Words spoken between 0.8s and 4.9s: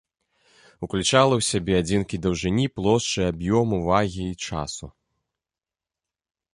Уключала ў сябе адзінкі даўжыні, плошчы, аб'ёму, вагі і часу.